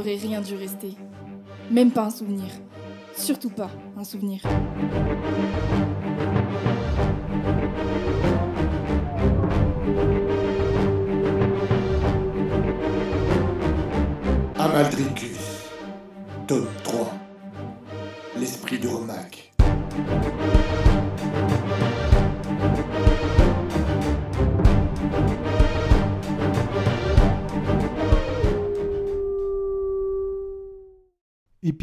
[0.00, 0.96] rien dû rester.
[1.70, 2.46] Même pas un souvenir.
[3.16, 4.40] Surtout pas un souvenir.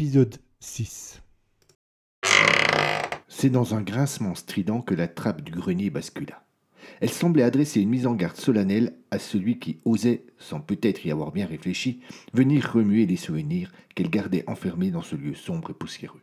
[0.08, 1.20] Épisode 6
[3.28, 6.46] C'est dans un grincement strident que la trappe du grenier bascula.
[7.02, 11.10] Elle semblait adresser une mise en garde solennelle à celui qui osait, sans peut-être y
[11.10, 12.00] avoir bien réfléchi,
[12.32, 16.22] venir remuer les souvenirs qu'elle gardait enfermés dans ce lieu sombre et poussiéreux.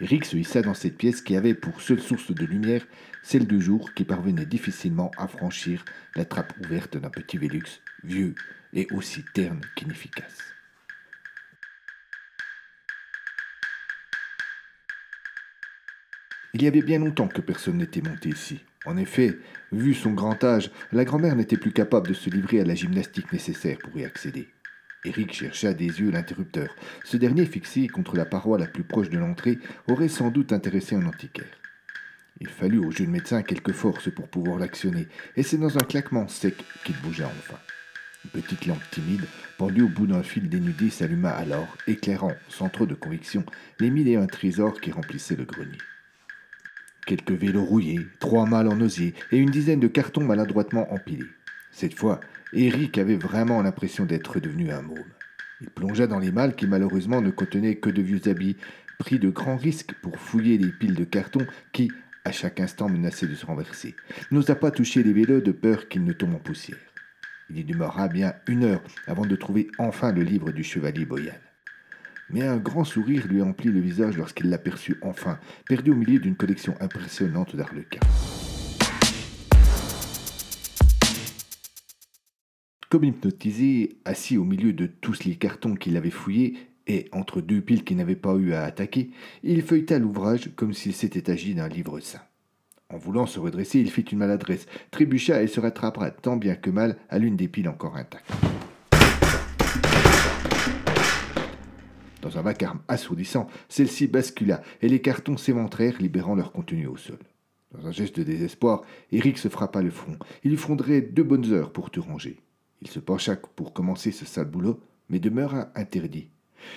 [0.00, 2.86] Eric se hissa dans cette pièce qui avait pour seule source de lumière
[3.22, 8.34] celle du jour qui parvenait difficilement à franchir la trappe ouverte d'un petit Vélux, vieux
[8.74, 10.54] et aussi terne qu'inefficace.
[16.52, 18.60] Il y avait bien longtemps que personne n'était monté ici.
[18.84, 19.36] En effet,
[19.72, 23.32] vu son grand âge, la grand-mère n'était plus capable de se livrer à la gymnastique
[23.32, 24.48] nécessaire pour y accéder.
[25.06, 26.74] Eric chercha des yeux l'interrupteur.
[27.04, 30.96] Ce dernier, fixé contre la paroi la plus proche de l'entrée, aurait sans doute intéressé
[30.96, 31.60] un antiquaire.
[32.40, 36.26] Il fallut au jeune médecin quelques forces pour pouvoir l'actionner, et c'est dans un claquement
[36.26, 37.58] sec qu'il bougea enfin.
[38.24, 39.26] Une petite lampe timide,
[39.56, 43.44] pendue au bout d'un fil dénudé, s'alluma alors, éclairant, sans trop de conviction,
[43.78, 45.78] les mille et un trésors qui remplissaient le grenier.
[47.06, 51.30] Quelques vélos rouillés, trois malles en osier et une dizaine de cartons maladroitement empilés.
[51.70, 52.20] Cette fois,
[52.52, 55.04] Eric avait vraiment l'impression d'être devenu un môme.
[55.60, 58.56] Il plongea dans les malles qui malheureusement ne contenaient que de vieux habits,
[58.98, 61.90] prit de grands risques pour fouiller les piles de cartons qui,
[62.24, 63.94] à chaque instant, menaçaient de se renverser.
[64.30, 66.78] N'osa pas toucher les vélos de peur qu'ils ne tombent en poussière.
[67.50, 71.34] Il y demeura bien une heure avant de trouver enfin le livre du chevalier Boyan.
[72.30, 76.36] Mais un grand sourire lui emplit le visage lorsqu'il l'aperçut enfin, perdu au milieu d'une
[76.36, 78.00] collection impressionnante d'arlequins.
[82.88, 86.54] Comme hypnotisé, assis au milieu de tous les cartons qu'il avait fouillés,
[86.86, 89.10] et entre deux piles qu'il n'avait pas eu à attaquer,
[89.42, 92.22] il feuilleta l'ouvrage comme s'il s'était agi d'un livre saint.
[92.88, 96.70] En voulant se redresser, il fit une maladresse, trébucha et se rattrapera tant bien que
[96.70, 98.30] mal à l'une des piles encore intactes.
[102.22, 107.18] Dans un vacarme assourdissant, celle-ci bascula et les cartons s'éventrèrent, libérant leur contenu au sol.
[107.72, 110.16] Dans un geste de désespoir, Eric se frappa le front.
[110.44, 112.40] Il lui faudrait deux bonnes heures pour tout ranger.
[112.82, 116.28] Il se pencha pour commencer ce sale boulot, mais demeura interdit.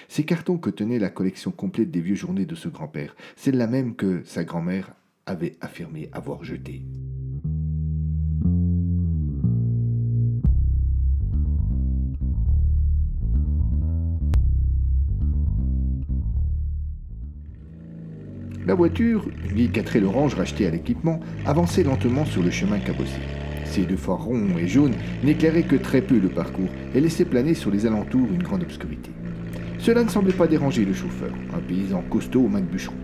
[0.07, 4.23] Ces cartons contenaient la collection complète des vieux journées de ce grand-père, celle-là même que
[4.25, 4.93] sa grand-mère
[5.25, 6.83] avait affirmé avoir jetée.
[18.65, 23.19] La voiture, vieille quatrée l'orange rachetée à l'équipement, avançait lentement sur le chemin cabossé.
[23.69, 27.53] Ses deux phares ronds et jaunes n'éclairaient que très peu le parcours et laissaient planer
[27.53, 29.11] sur les alentours une grande obscurité.
[29.77, 32.95] Cela ne semblait pas déranger le chauffeur, un paysan costaud aux mains de bûcheron.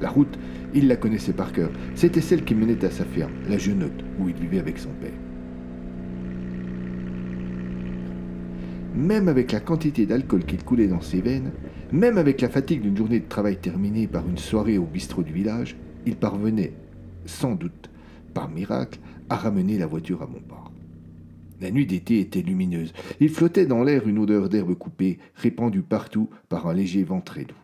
[0.00, 0.36] La route,
[0.74, 1.70] il la connaissait par cœur.
[1.94, 5.12] C'était celle qui menait à sa ferme, la Genotte, où il vivait avec son père.
[8.96, 11.52] Même avec la quantité d'alcool qu'il coulait dans ses veines,
[11.92, 15.32] même avec la fatigue d'une journée de travail terminée par une soirée au bistrot du
[15.32, 15.76] village,
[16.06, 16.72] il parvenait,
[17.24, 17.88] sans doute,
[18.34, 18.98] par miracle,
[19.28, 20.72] à ramener la voiture à bon port.
[21.60, 22.92] La nuit d'été était lumineuse.
[23.20, 27.44] Il flottait dans l'air une odeur d'herbe coupée, répandue partout par un léger vent très
[27.44, 27.56] doux.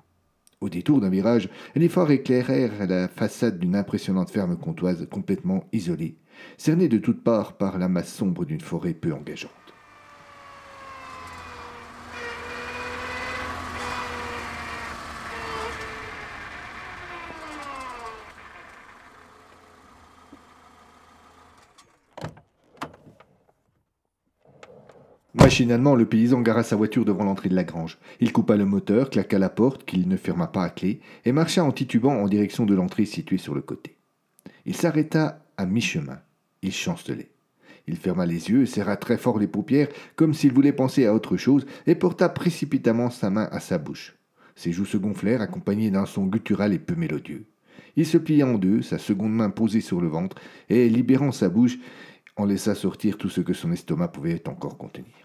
[0.60, 6.16] Au détour d'un virage, les phares éclairèrent la façade d'une impressionnante ferme comtoise complètement isolée,
[6.56, 9.63] cernée de toutes parts par la masse sombre d'une forêt peu engageante.
[25.44, 27.98] Machinalement, le paysan gara sa voiture devant l'entrée de la grange.
[28.18, 31.62] Il coupa le moteur, claqua la porte, qu'il ne ferma pas à clé, et marcha
[31.62, 33.98] en titubant en direction de l'entrée située sur le côté.
[34.64, 36.18] Il s'arrêta à mi-chemin.
[36.62, 37.28] Il chancelait.
[37.86, 41.36] Il ferma les yeux, serra très fort les paupières, comme s'il voulait penser à autre
[41.36, 44.16] chose, et porta précipitamment sa main à sa bouche.
[44.56, 47.44] Ses joues se gonflèrent, accompagnées d'un son guttural et peu mélodieux.
[47.96, 50.36] Il se plia en deux, sa seconde main posée sur le ventre,
[50.70, 51.76] et, libérant sa bouche,
[52.36, 55.23] en laissa sortir tout ce que son estomac pouvait encore contenir.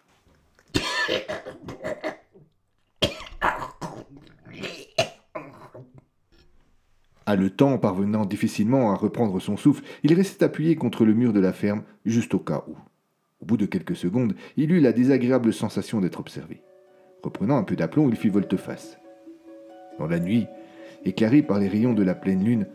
[7.59, 11.51] Temps, parvenant difficilement à reprendre son souffle, il restait appuyé contre le mur de la
[11.51, 12.77] ferme, juste au cas où.
[13.41, 16.61] Au bout de quelques secondes, il eut la désagréable sensation d'être observé.
[17.21, 18.97] Reprenant un peu d'aplomb, il fit volte-face.
[19.97, 20.47] Dans la nuit,
[21.03, 22.65] éclairé par les rayons de la pleine lune,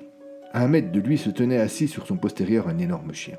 [0.52, 3.38] à un mètre de lui se tenait assis sur son postérieur un énorme chien.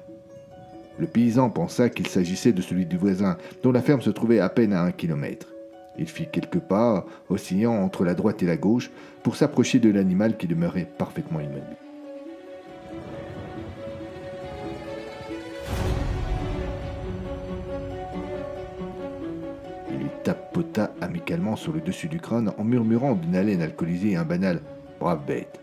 [0.98, 4.50] Le paysan pensa qu'il s'agissait de celui du voisin, dont la ferme se trouvait à
[4.50, 5.54] peine à un kilomètre.
[5.98, 8.92] Il fit quelques pas, oscillant entre la droite et la gauche,
[9.24, 11.64] pour s'approcher de l'animal qui demeurait parfaitement immobile.
[19.92, 24.62] Il tapota amicalement sur le dessus du crâne en murmurant d'une haleine alcoolisée un banal
[25.00, 25.60] Brave bête.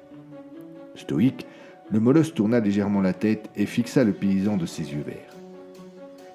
[0.95, 1.47] Stoïque,
[1.93, 5.37] le molosse tourna légèrement la tête et fixa le paysan de ses yeux verts.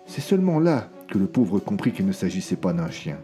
[0.05, 3.17] C'est seulement là que le pauvre comprit qu'il ne s'agissait pas d'un chien.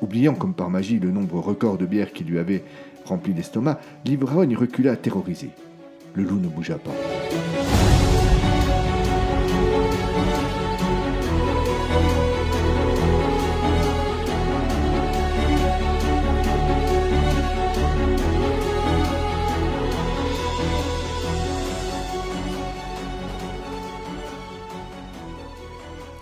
[0.00, 2.62] Oubliant comme par magie le nombre record de bières qui lui avait
[3.04, 5.50] rempli l'estomac, l'ivrogne recula terrorisé.
[6.14, 6.92] Le loup ne bougea pas.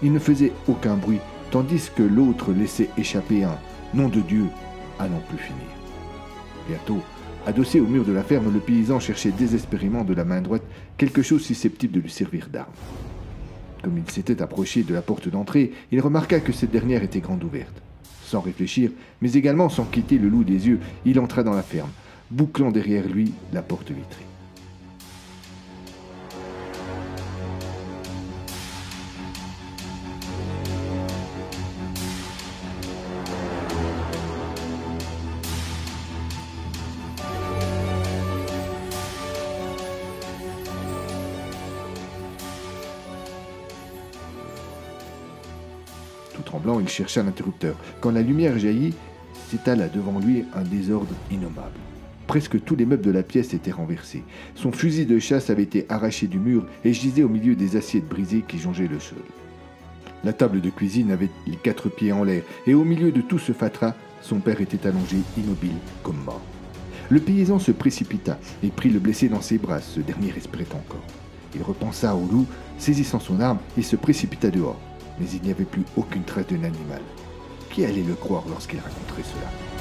[0.03, 1.21] Il ne faisait aucun bruit,
[1.51, 3.59] tandis que l'autre laissait échapper un
[3.95, 4.47] Nom de Dieu,
[4.99, 5.61] à n'en plus finir.
[6.67, 7.01] Bientôt,
[7.47, 10.63] adossé au mur de la ferme, le paysan cherchait désespérément de la main droite
[10.97, 12.73] quelque chose susceptible de lui servir d'arme.
[13.83, 17.45] Comme il s'était approché de la porte d'entrée, il remarqua que cette dernière était grande
[17.45, 17.83] ouverte.
[18.25, 18.91] Sans réfléchir,
[19.21, 21.91] mais également sans quitter le loup des yeux, il entra dans la ferme,
[22.31, 24.31] bouclant derrière lui la porte vitrée.
[46.53, 47.77] Tremblant, il chercha l'interrupteur.
[48.03, 48.93] Quand la lumière jaillit,
[49.49, 51.81] s'étala devant lui un désordre innommable.
[52.27, 54.23] Presque tous les meubles de la pièce étaient renversés.
[54.55, 58.07] Son fusil de chasse avait été arraché du mur et gisait au milieu des assiettes
[58.07, 59.23] brisées qui jongeaient le sol.
[60.25, 63.39] La table de cuisine avait les quatre pieds en l'air, et au milieu de tout
[63.39, 66.43] ce fatras, son père était allongé immobile comme mort.
[67.09, 71.07] Le paysan se précipita et prit le blessé dans ses bras, ce dernier respirait encore.
[71.55, 72.47] Il repensa au loup,
[72.77, 74.79] saisissant son arme, et se précipita dehors
[75.19, 77.00] mais il n'y avait plus aucune trace d'un animal.
[77.70, 79.72] Qui allait le croire lorsqu'il raconterait cela?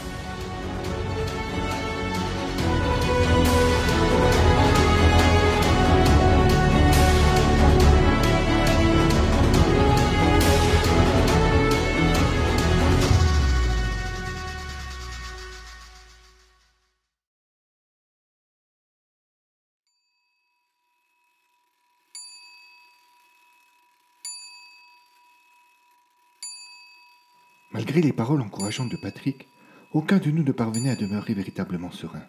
[27.82, 29.48] Malgré les paroles encourageantes de Patrick,
[29.92, 32.22] aucun de nous ne parvenait à demeurer véritablement serein.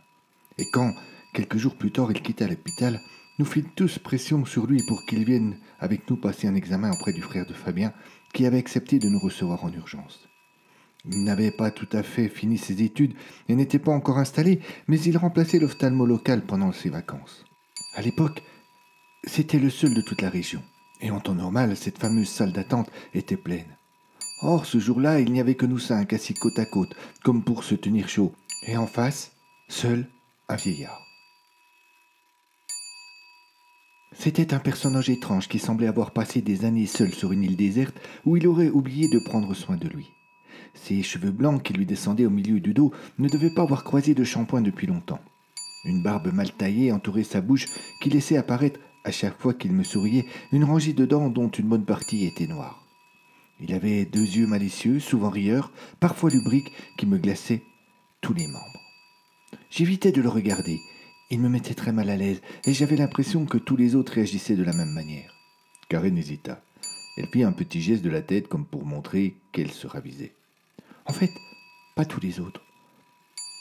[0.56, 0.94] Et quand,
[1.34, 3.02] quelques jours plus tard, il quitta l'hôpital,
[3.38, 7.12] nous fîmes tous pression sur lui pour qu'il vienne avec nous passer un examen auprès
[7.12, 7.92] du frère de Fabien,
[8.32, 10.26] qui avait accepté de nous recevoir en urgence.
[11.04, 13.12] Il n'avait pas tout à fait fini ses études
[13.50, 17.44] et n'était pas encore installé, mais il remplaçait l'ophtalmo local pendant ses vacances.
[17.94, 18.42] À l'époque,
[19.24, 20.62] c'était le seul de toute la région,
[21.02, 23.76] et en temps normal, cette fameuse salle d'attente était pleine.
[24.42, 27.62] Or, ce jour-là, il n'y avait que nous cinq assis côte à côte, comme pour
[27.62, 28.32] se tenir chaud.
[28.66, 29.32] Et en face,
[29.68, 30.08] seul,
[30.48, 31.00] un vieillard.
[34.12, 37.96] C'était un personnage étrange qui semblait avoir passé des années seul sur une île déserte
[38.24, 40.10] où il aurait oublié de prendre soin de lui.
[40.74, 44.14] Ses cheveux blancs qui lui descendaient au milieu du dos ne devaient pas avoir croisé
[44.14, 45.20] de shampoing depuis longtemps.
[45.84, 47.66] Une barbe mal taillée entourait sa bouche
[48.00, 51.68] qui laissait apparaître, à chaque fois qu'il me souriait, une rangée de dents dont une
[51.68, 52.81] bonne partie était noire.
[53.62, 57.62] Il avait deux yeux malicieux, souvent rieurs, parfois lubriques, qui me glaçaient
[58.20, 58.80] tous les membres.
[59.70, 60.80] J'évitais de le regarder.
[61.30, 64.56] Il me mettait très mal à l'aise, et j'avais l'impression que tous les autres réagissaient
[64.56, 65.32] de la même manière.
[65.88, 66.60] Karen hésita.
[67.16, 70.32] Elle fit un petit geste de la tête comme pour montrer qu'elle se ravisait.
[71.06, 71.30] En fait,
[71.94, 72.62] pas tous les autres.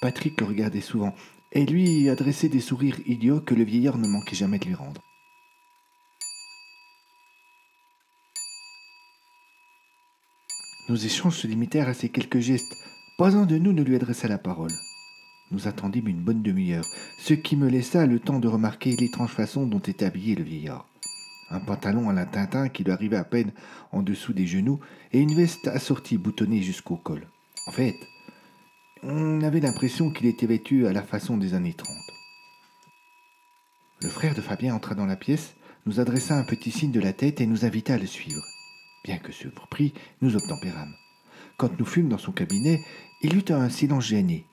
[0.02, 1.14] Patrick le regardait souvent
[1.52, 5.02] et lui adressait des sourires idiots que le vieillard ne manquait jamais de lui rendre.
[10.90, 12.78] Nos échanges se limitèrent à ces quelques gestes.
[13.18, 14.72] Pas un de nous ne lui adressa la parole.
[15.52, 16.86] Nous attendîmes une bonne demi-heure,
[17.20, 20.88] ce qui me laissa le temps de remarquer l'étrange façon dont était habillé le vieillard.
[21.50, 23.52] Un pantalon à la Tintin qui lui arrivait à peine
[23.92, 24.80] en dessous des genoux
[25.12, 27.28] et une veste assortie boutonnée jusqu'au col.
[27.68, 27.96] En fait,
[29.04, 31.96] on avait l'impression qu'il était vêtu à la façon des années 30.
[34.02, 35.54] Le frère de Fabien entra dans la pièce,
[35.86, 38.44] nous adressa un petit signe de la tête et nous invita à le suivre.
[39.04, 40.96] Bien que surpris, nous obtempérâmes.
[41.58, 42.80] Quand nous fûmes dans son cabinet,
[43.22, 44.46] il eut un silence gêné.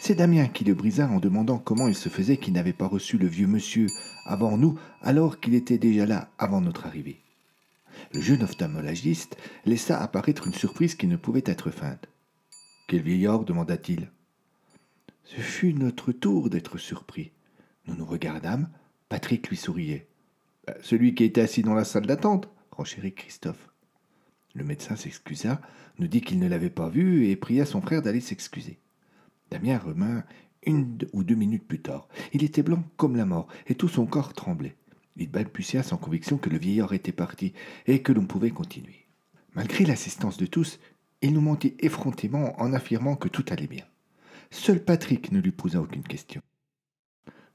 [0.00, 3.18] C'est Damien qui le brisa en demandant comment il se faisait qu'il n'avait pas reçu
[3.18, 3.86] le vieux monsieur
[4.24, 7.20] avant nous, alors qu'il était déjà là avant notre arrivée.
[8.12, 12.08] Le jeune ophtalmologiste laissa apparaître une surprise qui ne pouvait être feinte.
[12.88, 13.44] Quel vieillard?
[13.44, 14.10] demanda-t-il.
[15.24, 17.32] Ce fut notre tour d'être surpris.
[17.86, 18.68] Nous nous regardâmes.
[19.08, 20.06] Patrick lui souriait.
[20.68, 23.70] Euh, celui qui était assis dans la salle d'attente, renchérit Christophe.
[24.56, 25.60] Le médecin s'excusa,
[25.98, 28.78] nous dit qu'il ne l'avait pas vu et pria son frère d'aller s'excuser.
[29.50, 30.24] Damien revint
[30.64, 32.08] une ou deux minutes plus tard.
[32.32, 34.74] Il était blanc comme la mort et tout son corps tremblait.
[35.18, 37.52] Il balbutia sans conviction que le vieillard était parti
[37.86, 39.06] et que l'on pouvait continuer.
[39.54, 40.80] Malgré l'assistance de tous,
[41.20, 43.84] il nous mentit effrontément en affirmant que tout allait bien.
[44.50, 46.40] Seul Patrick ne lui posa aucune question.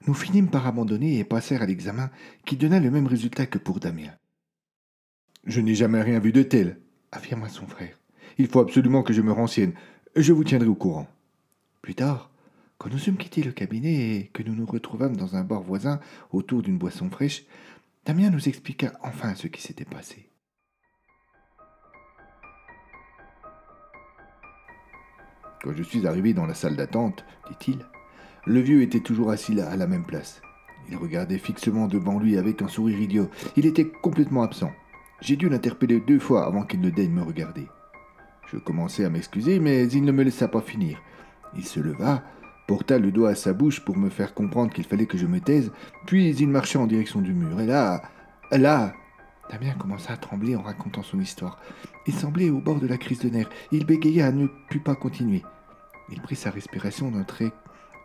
[0.05, 2.11] Nous finîmes par abandonner et passèrent à l'examen
[2.45, 4.13] qui donna le même résultat que pour Damien.
[5.45, 6.79] Je n'ai jamais rien vu de tel,
[7.11, 7.97] affirma son frère.
[8.37, 9.73] Il faut absolument que je me renseigne.
[10.15, 11.07] Je vous tiendrai au courant.
[11.81, 12.31] Plus tard,
[12.77, 15.99] quand nous eûmes quitté le cabinet et que nous nous retrouvâmes dans un bar voisin
[16.31, 17.45] autour d'une boisson fraîche,
[18.05, 20.29] Damien nous expliqua enfin ce qui s'était passé.
[25.61, 27.85] Quand je suis arrivé dans la salle d'attente, dit-il,
[28.47, 30.41] le vieux était toujours assis là, à la même place.
[30.89, 33.29] Il regardait fixement devant lui avec un sourire idiot.
[33.55, 34.71] Il était complètement absent.
[35.21, 37.67] J'ai dû l'interpeller deux fois avant qu'il ne daigne me regarder.
[38.51, 40.99] Je commençai à m'excuser, mais il ne me laissa pas finir.
[41.55, 42.23] Il se leva,
[42.67, 45.39] porta le doigt à sa bouche pour me faire comprendre qu'il fallait que je me
[45.39, 45.71] taise,
[46.07, 47.61] puis il marcha en direction du mur.
[47.61, 48.01] Et là,
[48.51, 48.93] là,
[49.51, 51.59] Damien commença à trembler en racontant son histoire.
[52.07, 53.49] Il semblait au bord de la crise de nerfs.
[53.71, 55.43] Il bégaya, ne put pas continuer.
[56.09, 57.51] Il prit sa respiration d'un trait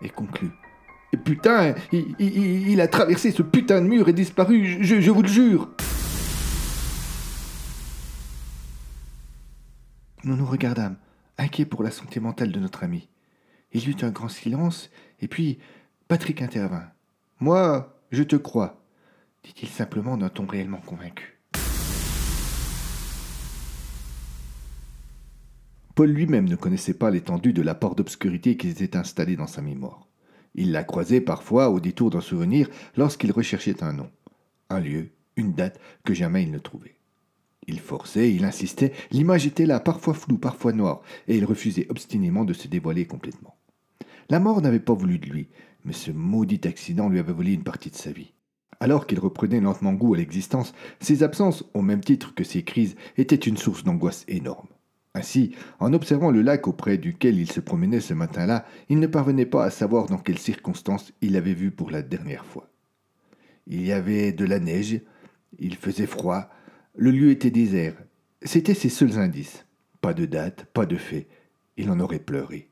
[0.02, 0.50] et conclut.
[1.24, 5.70] Putain, il, a traversé ce putain de mur et disparu, je vous le jure.
[10.26, 10.96] Nous nous regardâmes,
[11.38, 13.08] inquiets pour la santé mentale de notre ami.
[13.72, 14.90] Il y eut un grand silence,
[15.20, 15.60] et puis
[16.08, 16.88] Patrick intervint.
[17.38, 18.82] Moi, je te crois,
[19.44, 21.38] dit-il simplement d'un ton réellement convaincu.
[25.94, 30.08] Paul lui-même ne connaissait pas l'étendue de l'apport d'obscurité qui s'était installé dans sa mémoire.
[30.56, 34.10] Il la croisait parfois au détour d'un souvenir lorsqu'il recherchait un nom,
[34.70, 36.96] un lieu, une date que jamais il ne trouvait.
[37.68, 42.44] Il forçait, il insistait, l'image était là, parfois floue, parfois noire, et il refusait obstinément
[42.44, 43.56] de se dévoiler complètement.
[44.28, 45.48] La mort n'avait pas voulu de lui,
[45.84, 48.32] mais ce maudit accident lui avait volé une partie de sa vie.
[48.78, 52.96] Alors qu'il reprenait lentement goût à l'existence, ses absences, au même titre que ses crises,
[53.16, 54.68] étaient une source d'angoisse énorme.
[55.14, 59.46] Ainsi, en observant le lac auprès duquel il se promenait ce matin-là, il ne parvenait
[59.46, 62.68] pas à savoir dans quelles circonstances il l'avait vu pour la dernière fois.
[63.66, 65.00] Il y avait de la neige,
[65.58, 66.50] il faisait froid,
[66.98, 67.94] le lieu était désert.
[68.42, 69.66] C'étaient ses seuls indices.
[70.00, 71.28] Pas de date, pas de fait.
[71.76, 72.70] Il en aurait pleuré.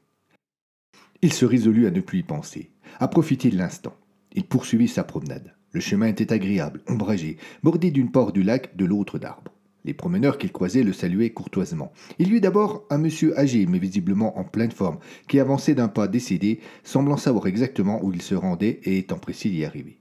[1.20, 3.94] Il se résolut à ne plus y penser, à profiter de l'instant.
[4.32, 5.54] Il poursuivit sa promenade.
[5.72, 9.52] Le chemin était agréable, ombragé, bordé d'une part du lac, de l'autre d'arbres.
[9.84, 11.92] Les promeneurs qu'il croisait le saluaient courtoisement.
[12.18, 15.88] Il y eut d'abord un monsieur âgé, mais visiblement en pleine forme, qui avançait d'un
[15.88, 20.00] pas décédé, semblant savoir exactement où il se rendait et étant pressé d'y arriver.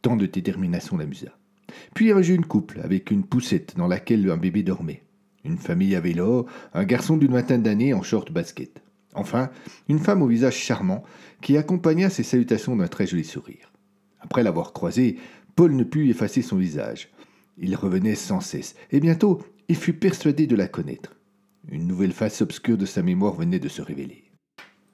[0.00, 1.38] Tant de détermination l'amusa.
[1.94, 5.02] Puis un jeune couple, avec une poussette dans laquelle un bébé dormait.
[5.44, 8.82] Une famille à vélo, un garçon d'une vingtaine d'années en short basket.
[9.14, 9.50] Enfin,
[9.88, 11.02] une femme au visage charmant
[11.40, 13.72] qui accompagna ses salutations d'un très joli sourire.
[14.20, 15.18] Après l'avoir croisé,
[15.56, 17.10] Paul ne put effacer son visage.
[17.58, 21.16] Il revenait sans cesse, et bientôt il fut persuadé de la connaître.
[21.70, 24.24] Une nouvelle face obscure de sa mémoire venait de se révéler.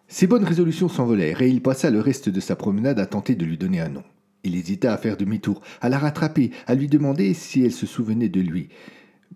[0.09, 3.45] Ses bonnes résolutions s'envolèrent, et il passa le reste de sa promenade à tenter de
[3.45, 4.05] lui donner un nom.
[4.45, 8.29] Il hésita à faire demi-tour, à la rattraper, à lui demander si elle se souvenait
[8.29, 8.69] de lui.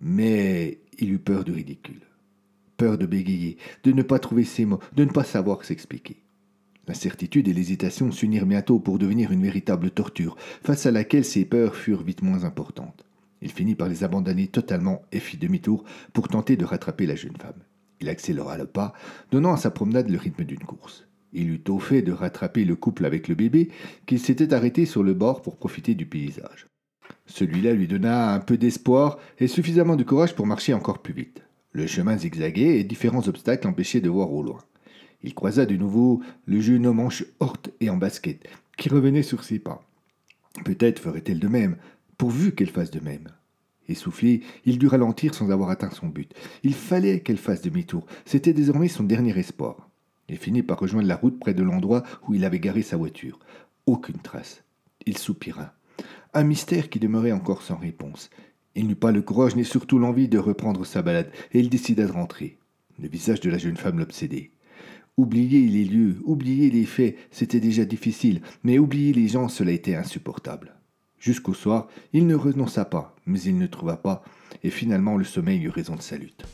[0.00, 2.02] Mais il eut peur du ridicule.
[2.76, 6.22] Peur de bégayer, de ne pas trouver ses mots, de ne pas savoir s'expliquer.
[6.88, 11.76] L'incertitude et l'hésitation s'unirent bientôt pour devenir une véritable torture, face à laquelle ses peurs
[11.76, 13.04] furent vite moins importantes.
[13.40, 17.36] Il finit par les abandonner totalement et fit demi-tour pour tenter de rattraper la jeune
[17.36, 17.62] femme.
[18.00, 18.94] Il accéléra le pas,
[19.30, 21.06] donnant à sa promenade le rythme d'une course.
[21.32, 23.70] Il eut au fait de rattraper le couple avec le bébé,
[24.06, 26.66] qui s'était arrêté sur le bord pour profiter du paysage.
[27.26, 31.42] Celui-là lui donna un peu d'espoir et suffisamment de courage pour marcher encore plus vite.
[31.72, 34.58] Le chemin zigzaguait et différents obstacles l'empêchaient de voir au loin.
[35.22, 38.46] Il croisa de nouveau le jeune homme en short et en basket,
[38.76, 39.82] qui revenait sur ses pas.
[40.64, 41.76] Peut-être ferait-elle de même,
[42.18, 43.28] pourvu qu'elle fasse de même.
[43.88, 46.32] Essoufflé, il dut ralentir sans avoir atteint son but.
[46.62, 48.06] Il fallait qu'elle fasse demi-tour.
[48.24, 49.90] C'était désormais son dernier espoir.
[50.28, 53.38] Il finit par rejoindre la route près de l'endroit où il avait garé sa voiture.
[53.86, 54.64] Aucune trace.
[55.06, 55.74] Il soupira.
[56.34, 58.30] Un mystère qui demeurait encore sans réponse.
[58.74, 62.06] Il n'eut pas le courage ni surtout l'envie de reprendre sa balade, et il décida
[62.06, 62.58] de rentrer.
[62.98, 64.50] Le visage de la jeune femme l'obsédait.
[65.18, 69.94] Oublier les lieux, oublier les faits, c'était déjà difficile, mais oublier les gens, cela était
[69.94, 70.74] insupportable.
[71.18, 74.24] Jusqu'au soir, il ne renonça pas, mais il ne trouva pas,
[74.64, 76.44] et finalement le sommeil eut raison de sa lutte.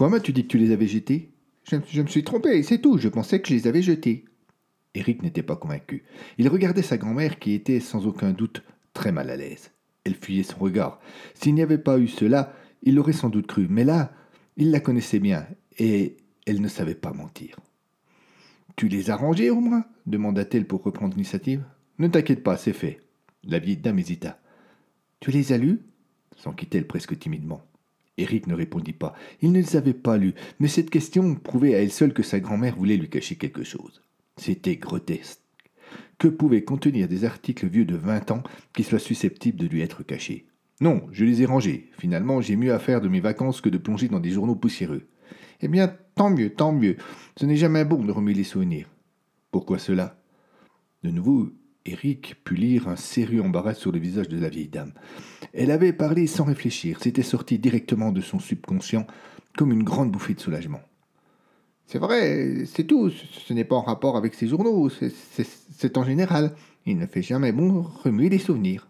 [0.00, 1.28] Pourquoi m'as-tu dit que tu les avais jetés?
[1.64, 4.24] Je, me suis trompé, c'est tout, je pensais que je les avais jetés.
[4.94, 6.04] Eric n'était pas convaincu.
[6.38, 8.62] Il regardait sa grand-mère qui était sans aucun doute
[8.94, 9.72] très mal à l'aise.
[10.04, 11.00] Elle fuyait son regard.
[11.34, 13.66] S'il n'y avait pas eu cela, il l'aurait sans doute cru.
[13.68, 14.14] Mais là,
[14.56, 15.46] il la connaissait bien
[15.78, 16.16] et
[16.46, 17.56] elle ne savait pas mentir.
[18.76, 19.84] Tu les as rangés au moins?
[20.06, 21.62] demanda-t-elle pour reprendre l'initiative.
[21.98, 23.02] Ne t'inquiète pas, c'est fait.
[23.44, 24.40] La vieille dame hésita.
[25.20, 25.82] Tu les as lus?
[26.38, 27.69] s'enquit-elle presque timidement.
[28.20, 29.14] Eric ne répondit pas.
[29.42, 32.40] Il ne les avait pas lus, mais cette question prouvait à elle seule que sa
[32.40, 34.02] grand-mère voulait lui cacher quelque chose.
[34.36, 35.40] C'était grotesque.
[36.18, 38.42] Que pouvaient contenir des articles vieux de vingt ans
[38.74, 40.46] qui soient susceptibles de lui être cachés?
[40.80, 41.90] Non, je les ai rangés.
[41.98, 45.08] Finalement, j'ai mieux à faire de mes vacances que de plonger dans des journaux poussiéreux.
[45.60, 46.96] Eh bien, tant mieux, tant mieux.
[47.36, 48.88] Ce n'est jamais bon de remuer les souvenirs.
[49.50, 50.22] Pourquoi cela?
[51.02, 51.50] De nouveau,
[51.86, 54.92] Eric put lire un sérieux embarras sur le visage de la vieille dame.
[55.52, 59.06] Elle avait parlé sans réfléchir, c'était sorti directement de son subconscient
[59.56, 60.80] comme une grande bouffée de soulagement.
[61.86, 63.10] C'est vrai, c'est tout.
[63.10, 66.54] Ce n'est pas en rapport avec ces journaux, c'est en général.
[66.86, 68.88] Il ne fait jamais bon remuer les souvenirs.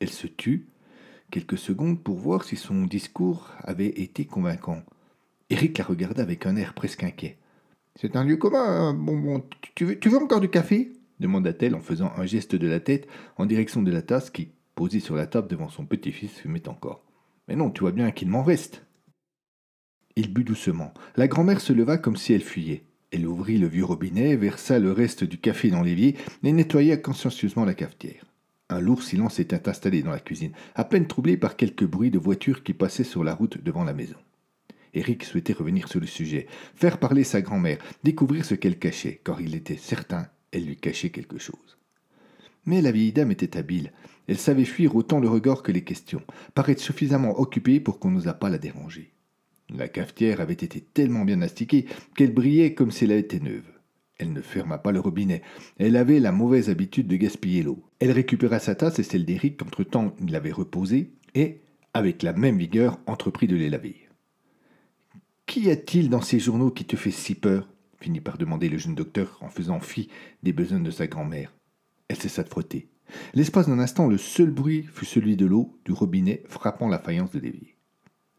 [0.00, 0.66] Elle se tut
[1.30, 4.82] quelques secondes pour voir si son discours avait été convaincant.
[5.50, 7.38] Eric la regarda avec un air presque inquiet.
[7.96, 8.64] C'est un lieu commun.
[8.64, 8.94] Hein.
[8.94, 9.42] Bon, bon,
[9.74, 10.92] tu veux, tu veux encore du café?
[11.20, 15.00] Demanda-t-elle en faisant un geste de la tête en direction de la tasse qui, posée
[15.00, 17.04] sur la table devant son petit-fils, fumait encore.
[17.48, 18.84] Mais non, tu vois bien qu'il m'en reste.
[20.16, 20.94] Il but doucement.
[21.16, 22.84] La grand-mère se leva comme si elle fuyait.
[23.10, 27.64] Elle ouvrit le vieux robinet, versa le reste du café dans l'évier et nettoya consciencieusement
[27.64, 28.24] la cafetière.
[28.70, 32.18] Un lourd silence s'était installé dans la cuisine, à peine troublé par quelques bruits de
[32.18, 34.16] voitures qui passaient sur la route devant la maison.
[34.94, 39.40] Eric souhaitait revenir sur le sujet, faire parler sa grand-mère, découvrir ce qu'elle cachait, car
[39.40, 41.78] il était certain elle lui cachait quelque chose.
[42.64, 43.92] Mais la vieille dame était habile.
[44.26, 46.22] Elle savait fuir autant le regard que les questions,
[46.54, 49.12] paraître suffisamment occupée pour qu'on n'osât pas la déranger.
[49.68, 51.86] La cafetière avait été tellement bien astiquée
[52.16, 53.64] qu'elle brillait comme si elle était neuve.
[54.18, 55.42] Elle ne ferma pas le robinet.
[55.78, 57.82] Elle avait la mauvaise habitude de gaspiller l'eau.
[57.98, 61.62] Elle récupéra sa tasse et celle d'Éric qu'entre-temps il l'avait reposée et,
[61.92, 64.08] avec la même vigueur, entreprit de les laver.
[65.46, 67.68] Qu'y a-t-il dans ces journaux qui te fait si peur?
[68.04, 70.10] Finit par demander le jeune docteur en faisant fi
[70.42, 71.54] des besoins de sa grand-mère.
[72.08, 72.90] Elle cessa de frotter.
[73.32, 77.30] L'espace d'un instant, le seul bruit fut celui de l'eau du robinet frappant la faïence
[77.30, 77.76] de l'évier.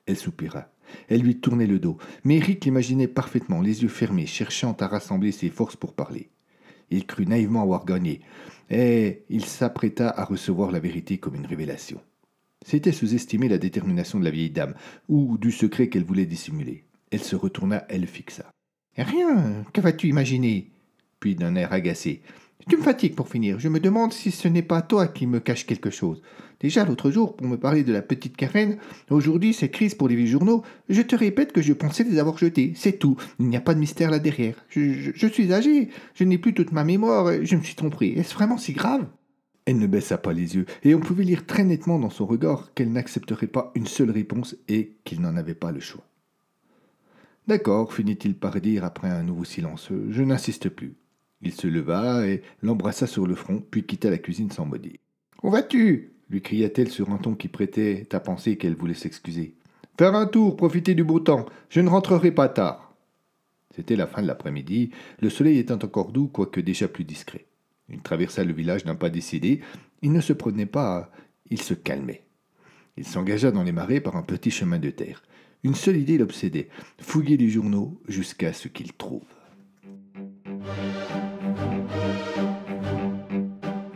[0.05, 0.69] Elle soupira.
[1.09, 5.31] Elle lui tournait le dos, mais Eric l'imaginait parfaitement, les yeux fermés, cherchant à rassembler
[5.31, 6.29] ses forces pour parler.
[6.91, 8.21] Il crut naïvement avoir gagné,
[8.69, 11.99] et il s'apprêta à recevoir la vérité comme une révélation.
[12.63, 14.75] C'était sous-estimer la détermination de la vieille dame,
[15.09, 16.85] ou du secret qu'elle voulait dissimuler.
[17.09, 18.45] Elle se retourna, elle le fixa.
[18.97, 20.71] Rien, que vas-tu imaginer?
[21.19, 22.21] Puis d'un air agacé.
[22.67, 23.59] Tu me fatigues pour finir.
[23.59, 26.21] Je me demande si ce n'est pas toi qui me caches quelque chose.
[26.59, 28.77] Déjà l'autre jour, pour me parler de la petite Karen,
[29.11, 30.63] aujourd'hui c'est crise pour les vieux journaux.
[30.89, 32.73] Je te répète que je pensais les avoir jetés.
[32.75, 33.17] C'est tout.
[33.39, 34.55] Il n'y a pas de mystère là derrière.
[34.69, 35.89] Je, suis âgé.
[36.15, 37.43] Je n'ai plus toute ma mémoire.
[37.43, 38.13] Je me suis trompé.
[38.17, 39.05] Est-ce vraiment si grave?
[39.65, 42.71] Elle ne baissa pas les yeux, et on pouvait lire très nettement dans son regard
[42.75, 46.05] qu'elle n'accepterait pas une seule réponse et qu'il n'en avait pas le choix.
[47.47, 49.89] D'accord, finit-il par dire après un nouveau silence.
[50.09, 50.95] Je n'insiste plus.
[51.41, 54.97] Il se leva et l'embrassa sur le front, puis quitta la cuisine sans mot dire.
[55.43, 56.11] Où vas-tu?
[56.29, 59.55] lui cria-t-elle sur un ton qui prêtait à penser qu'elle voulait s'excuser.
[59.97, 61.45] Faire un tour, profiter du beau temps.
[61.69, 62.95] Je ne rentrerai pas tard.
[63.75, 67.45] C'était la fin de l'après-midi, le soleil était encore doux, quoique déjà plus discret.
[67.89, 69.61] Il traversa le village d'un pas décidé.
[70.01, 71.11] Il ne se prenait pas,
[71.49, 72.23] il se calmait.
[72.97, 75.21] Il s'engagea dans les marais par un petit chemin de terre.
[75.65, 76.69] Une seule idée l'obsédait,
[77.01, 79.23] fouiller les journaux jusqu'à ce qu'il trouve.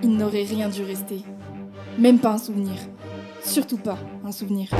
[0.02, 1.22] Il n'aurait rien dû rester.
[2.00, 2.74] Même pas un souvenir.
[3.44, 4.72] Surtout pas un souvenir.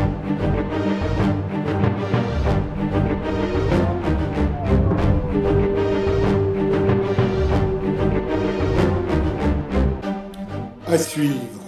[10.88, 11.59] À suivre.